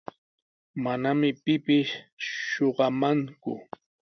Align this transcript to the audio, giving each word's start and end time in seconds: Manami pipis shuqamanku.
Manami 0.83 1.29
pipis 1.43 1.89
shuqamanku. 2.47 3.51